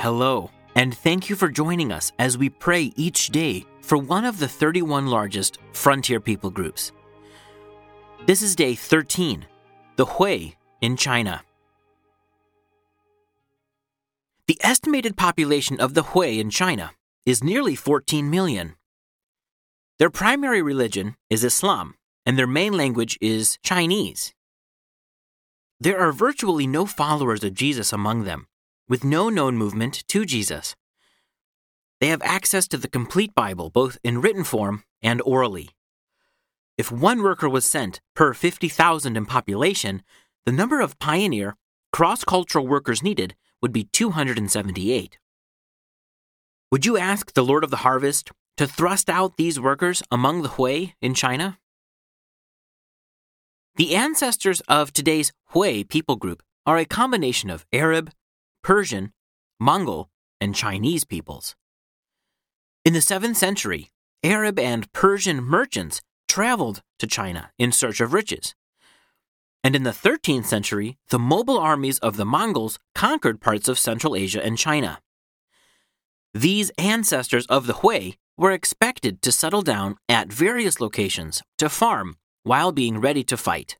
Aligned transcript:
Hello, 0.00 0.50
and 0.76 0.96
thank 0.96 1.28
you 1.28 1.36
for 1.36 1.50
joining 1.50 1.92
us 1.92 2.10
as 2.18 2.38
we 2.38 2.48
pray 2.48 2.90
each 2.96 3.28
day 3.28 3.66
for 3.82 3.98
one 3.98 4.24
of 4.24 4.38
the 4.38 4.48
31 4.48 5.08
largest 5.08 5.58
frontier 5.72 6.20
people 6.20 6.48
groups. 6.48 6.92
This 8.24 8.40
is 8.40 8.56
day 8.56 8.74
13, 8.74 9.44
the 9.96 10.06
Hui 10.06 10.52
in 10.80 10.96
China. 10.96 11.42
The 14.46 14.56
estimated 14.62 15.18
population 15.18 15.78
of 15.78 15.92
the 15.92 16.02
Hui 16.02 16.38
in 16.38 16.48
China 16.48 16.92
is 17.26 17.44
nearly 17.44 17.74
14 17.74 18.30
million. 18.30 18.76
Their 19.98 20.08
primary 20.08 20.62
religion 20.62 21.14
is 21.28 21.44
Islam, 21.44 21.94
and 22.24 22.38
their 22.38 22.46
main 22.46 22.72
language 22.72 23.18
is 23.20 23.58
Chinese. 23.62 24.32
There 25.78 25.98
are 25.98 26.10
virtually 26.10 26.66
no 26.66 26.86
followers 26.86 27.44
of 27.44 27.52
Jesus 27.52 27.92
among 27.92 28.24
them, 28.24 28.46
with 28.90 29.04
no 29.04 29.30
known 29.30 29.56
movement 29.56 30.04
to 30.08 30.26
Jesus. 30.26 30.74
They 32.00 32.08
have 32.08 32.20
access 32.22 32.66
to 32.68 32.76
the 32.76 32.88
complete 32.88 33.34
Bible, 33.34 33.70
both 33.70 33.96
in 34.02 34.20
written 34.20 34.44
form 34.44 34.82
and 35.00 35.22
orally. 35.22 35.70
If 36.76 36.90
one 36.90 37.22
worker 37.22 37.48
was 37.48 37.64
sent 37.64 38.00
per 38.16 38.34
50,000 38.34 39.16
in 39.16 39.26
population, 39.26 40.02
the 40.44 40.52
number 40.52 40.80
of 40.80 40.98
pioneer, 40.98 41.56
cross 41.92 42.24
cultural 42.24 42.66
workers 42.66 43.02
needed 43.02 43.36
would 43.62 43.72
be 43.72 43.84
278. 43.84 45.18
Would 46.72 46.86
you 46.86 46.96
ask 46.96 47.34
the 47.34 47.44
Lord 47.44 47.64
of 47.64 47.70
the 47.70 47.84
Harvest 47.88 48.30
to 48.56 48.66
thrust 48.66 49.10
out 49.10 49.36
these 49.36 49.60
workers 49.60 50.02
among 50.10 50.42
the 50.42 50.50
Hui 50.50 50.94
in 51.00 51.14
China? 51.14 51.58
The 53.76 53.94
ancestors 53.94 54.60
of 54.62 54.92
today's 54.92 55.32
Hui 55.48 55.84
people 55.84 56.16
group 56.16 56.42
are 56.66 56.78
a 56.78 56.84
combination 56.84 57.50
of 57.50 57.66
Arab, 57.72 58.10
Persian, 58.62 59.12
Mongol, 59.58 60.10
and 60.40 60.54
Chinese 60.54 61.04
peoples. 61.04 61.54
In 62.84 62.92
the 62.92 63.00
7th 63.00 63.36
century, 63.36 63.90
Arab 64.22 64.58
and 64.58 64.92
Persian 64.92 65.42
merchants 65.42 66.00
traveled 66.28 66.82
to 66.98 67.06
China 67.06 67.50
in 67.58 67.72
search 67.72 68.00
of 68.00 68.12
riches. 68.12 68.54
And 69.62 69.76
in 69.76 69.82
the 69.82 69.90
13th 69.90 70.46
century, 70.46 70.96
the 71.08 71.18
mobile 71.18 71.58
armies 71.58 71.98
of 71.98 72.16
the 72.16 72.24
Mongols 72.24 72.78
conquered 72.94 73.40
parts 73.40 73.68
of 73.68 73.78
Central 73.78 74.16
Asia 74.16 74.44
and 74.44 74.56
China. 74.56 75.00
These 76.32 76.70
ancestors 76.78 77.46
of 77.46 77.66
the 77.66 77.74
Hui 77.74 78.12
were 78.38 78.52
expected 78.52 79.20
to 79.22 79.32
settle 79.32 79.62
down 79.62 79.96
at 80.08 80.32
various 80.32 80.80
locations 80.80 81.42
to 81.58 81.68
farm 81.68 82.16
while 82.42 82.72
being 82.72 83.00
ready 83.00 83.22
to 83.24 83.36
fight. 83.36 83.76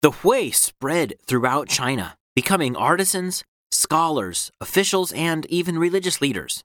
The 0.00 0.10
Hui 0.10 0.50
spread 0.50 1.14
throughout 1.26 1.68
China, 1.68 2.16
becoming 2.34 2.76
artisans, 2.76 3.44
scholars, 3.70 4.50
officials, 4.60 5.12
and 5.12 5.46
even 5.46 5.78
religious 5.78 6.20
leaders. 6.20 6.64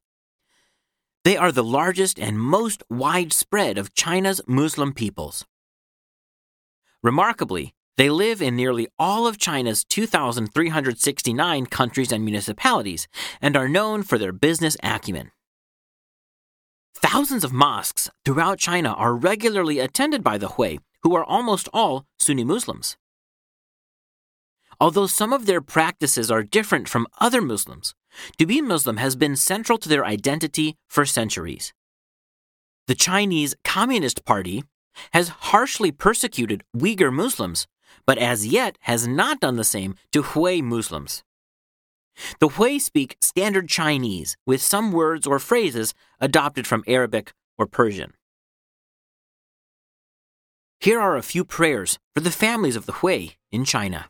They 1.23 1.37
are 1.37 1.51
the 1.51 1.63
largest 1.63 2.19
and 2.19 2.39
most 2.39 2.83
widespread 2.89 3.77
of 3.77 3.93
China's 3.93 4.41
Muslim 4.47 4.93
peoples. 4.93 5.45
Remarkably, 7.01 7.73
they 7.97 8.09
live 8.09 8.41
in 8.41 8.55
nearly 8.55 8.87
all 8.99 9.25
of 9.25 9.37
China's 9.37 9.83
2,369 9.85 11.65
countries 11.65 12.11
and 12.11 12.25
municipalities 12.25 13.07
and 13.41 13.55
are 13.55 13.69
known 13.69 14.03
for 14.03 14.17
their 14.17 14.33
business 14.33 14.75
acumen. 14.83 15.31
Thousands 16.95 17.43
of 17.43 17.53
mosques 17.53 18.09
throughout 18.25 18.59
China 18.59 18.93
are 18.93 19.15
regularly 19.15 19.79
attended 19.79 20.23
by 20.23 20.37
the 20.37 20.49
Hui, 20.49 20.77
who 21.03 21.15
are 21.15 21.23
almost 21.23 21.69
all 21.73 22.05
Sunni 22.19 22.43
Muslims. 22.43 22.97
Although 24.79 25.07
some 25.07 25.33
of 25.33 25.45
their 25.45 25.61
practices 25.61 26.29
are 26.29 26.43
different 26.43 26.89
from 26.89 27.07
other 27.19 27.41
Muslims, 27.41 27.93
to 28.37 28.45
be 28.45 28.61
Muslim 28.61 28.97
has 28.97 29.15
been 29.15 29.35
central 29.35 29.77
to 29.77 29.89
their 29.89 30.05
identity 30.05 30.75
for 30.87 31.05
centuries. 31.05 31.73
The 32.87 32.95
Chinese 32.95 33.55
Communist 33.63 34.25
Party 34.25 34.63
has 35.13 35.29
harshly 35.29 35.91
persecuted 35.91 36.63
Uyghur 36.75 37.11
Muslims, 37.11 37.67
but 38.05 38.17
as 38.17 38.47
yet 38.47 38.77
has 38.81 39.07
not 39.07 39.39
done 39.39 39.55
the 39.55 39.63
same 39.63 39.95
to 40.11 40.21
Hui 40.21 40.61
Muslims. 40.61 41.23
The 42.39 42.49
Hui 42.49 42.79
speak 42.79 43.17
Standard 43.21 43.67
Chinese 43.67 44.37
with 44.45 44.61
some 44.61 44.91
words 44.91 45.27
or 45.27 45.39
phrases 45.39 45.93
adopted 46.19 46.65
from 46.65 46.83
Arabic 46.87 47.33
or 47.57 47.65
Persian. 47.65 48.13
Here 50.79 50.99
are 50.99 51.17
a 51.17 51.23
few 51.23 51.43
prayers 51.43 51.97
for 52.13 52.21
the 52.21 52.31
families 52.31 52.75
of 52.75 52.85
the 52.85 52.93
Hui 52.93 53.29
in 53.51 53.65
China. 53.65 54.09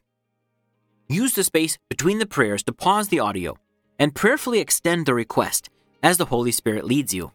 Use 1.07 1.33
the 1.33 1.43
space 1.43 1.77
between 1.88 2.17
the 2.17 2.25
prayers 2.25 2.63
to 2.63 2.73
pause 2.73 3.09
the 3.09 3.19
audio 3.19 3.55
and 3.99 4.16
prayerfully 4.16 4.59
extend 4.59 5.05
the 5.05 5.13
request 5.13 5.69
as 6.01 6.17
the 6.17 6.25
Holy 6.25 6.51
Spirit 6.51 6.83
leads 6.83 7.13
you. 7.13 7.31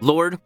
Lord, 0.00 0.38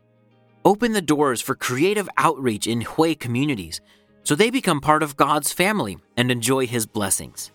open 0.64 0.92
the 0.92 1.02
doors 1.02 1.40
for 1.40 1.56
creative 1.56 2.08
outreach 2.16 2.66
in 2.68 2.82
Hui 2.82 3.16
communities 3.16 3.80
so 4.22 4.34
they 4.34 4.50
become 4.50 4.80
part 4.80 5.02
of 5.02 5.16
God's 5.16 5.52
family 5.52 5.98
and 6.16 6.30
enjoy 6.30 6.66
His 6.66 6.86
blessings. 6.86 7.50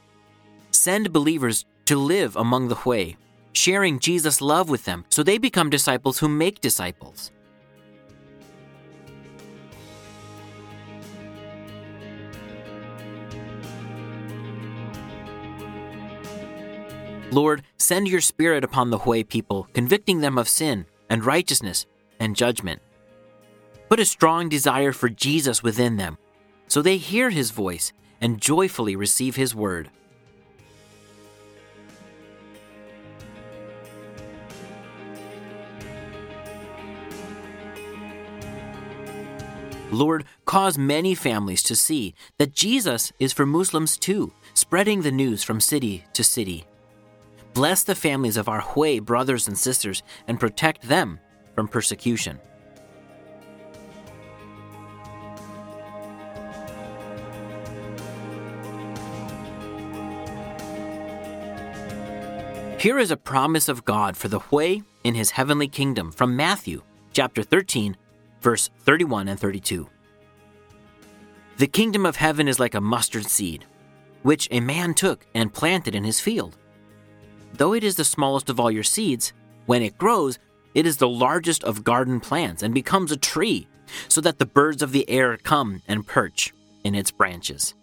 Send 0.72 1.14
believers 1.14 1.66
to 1.86 1.98
live 1.98 2.36
among 2.36 2.68
the 2.68 2.76
Hui, 2.76 3.14
sharing 3.54 4.00
Jesus' 4.00 4.42
love 4.42 4.70
with 4.70 4.84
them 4.84 5.06
so 5.10 5.24
they 5.24 5.38
become 5.38 5.70
disciples 5.70 6.20
who 6.20 6.28
make 6.28 6.60
disciples. 6.60 7.32
Lord, 17.32 17.64
send 17.78 18.10
your 18.10 18.20
Spirit 18.20 18.66
upon 18.66 18.90
the 18.90 18.98
Hui 19.00 19.24
people, 19.24 19.70
convicting 19.74 20.20
them 20.20 20.38
of 20.38 20.50
sin 20.50 20.86
and 21.10 21.24
righteousness 21.26 21.86
and 22.20 22.36
judgment. 22.36 22.82
Put 23.88 24.02
a 24.02 24.06
strong 24.06 24.50
desire 24.50 24.92
for 24.92 25.08
Jesus 25.08 25.64
within 25.64 25.96
them, 25.96 26.18
so 26.68 26.82
they 26.82 26.98
hear 26.98 27.30
his 27.30 27.52
voice 27.52 27.94
and 28.20 28.42
joyfully 28.42 28.98
receive 28.98 29.38
his 29.38 29.56
word. 29.56 29.90
Lord, 39.90 40.26
cause 40.46 40.78
many 40.78 41.16
families 41.16 41.64
to 41.64 41.78
see 41.78 42.14
that 42.38 42.54
Jesus 42.54 43.14
is 43.20 43.32
for 43.32 43.46
Muslims 43.46 43.98
too, 43.98 44.34
spreading 44.54 45.02
the 45.02 45.12
news 45.12 45.44
from 45.44 45.62
city 45.62 46.06
to 46.14 46.24
city. 46.24 46.66
Bless 47.54 47.84
the 47.84 47.96
families 47.96 48.38
of 48.38 48.48
our 48.48 48.62
Hui 48.62 49.00
brothers 49.00 49.48
and 49.48 49.58
sisters 49.58 50.04
and 50.28 50.40
protect 50.40 50.84
them 50.84 51.20
from 51.54 51.68
persecution. 51.68 52.40
Here 62.80 62.98
is 62.98 63.12
a 63.12 63.18
promise 63.18 63.70
of 63.70 63.86
God 63.86 64.18
for 64.18 64.28
the 64.28 64.40
Hui 64.40 64.80
in 65.04 65.14
his 65.14 65.32
heavenly 65.32 65.68
kingdom 65.68 66.12
from 66.12 66.36
Matthew 66.36 66.82
chapter 67.14 67.44
13 67.44 67.96
verse 68.42 68.70
31 68.80 69.28
and 69.28 69.40
32. 69.40 69.88
The 71.58 71.68
kingdom 71.68 72.08
of 72.08 72.16
heaven 72.16 72.48
is 72.48 72.60
like 72.60 72.74
a 72.74 72.82
mustard 72.82 73.28
seed, 73.28 73.66
which 74.24 74.48
a 74.50 74.60
man 74.60 74.96
took 74.96 75.28
and 75.36 75.54
planted 75.54 75.94
in 75.94 76.04
his 76.04 76.20
field. 76.20 76.58
Though 77.54 77.74
it 77.74 77.84
is 77.84 77.96
the 77.96 78.04
smallest 78.04 78.50
of 78.50 78.60
all 78.60 78.72
your 78.72 78.84
seeds, 78.84 79.34
when 79.66 79.82
it 79.82 79.98
grows, 79.98 80.40
it 80.74 80.86
is 80.86 80.98
the 80.98 81.10
largest 81.10 81.64
of 81.64 81.84
garden 81.84 82.20
plants 82.20 82.64
and 82.64 82.74
becomes 82.74 83.12
a 83.12 83.18
tree, 83.18 83.68
so 84.08 84.22
that 84.22 84.40
the 84.40 84.46
birds 84.46 84.82
of 84.82 84.92
the 84.92 85.10
air 85.10 85.38
come 85.38 85.82
and 85.88 86.08
perch 86.08 86.54
in 86.84 86.96
its 86.96 87.12
branches. 87.12 87.76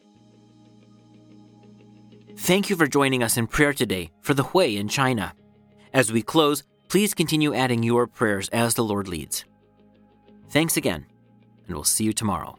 Thank 2.36 2.70
you 2.70 2.76
for 2.76 2.86
joining 2.86 3.22
us 3.22 3.36
in 3.36 3.46
prayer 3.46 3.72
today 3.72 4.10
for 4.22 4.32
the 4.32 4.44
Hui 4.44 4.76
in 4.76 4.88
China. 4.88 5.34
As 5.92 6.12
we 6.12 6.22
close, 6.22 6.62
please 6.88 7.12
continue 7.14 7.54
adding 7.54 7.82
your 7.82 8.06
prayers 8.06 8.48
as 8.50 8.74
the 8.74 8.84
Lord 8.84 9.08
leads. 9.08 9.44
Thanks 10.50 10.76
again, 10.76 11.06
and 11.66 11.74
we'll 11.74 11.84
see 11.84 12.04
you 12.04 12.12
tomorrow. 12.12 12.57